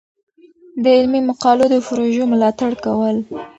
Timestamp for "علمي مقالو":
0.97-1.65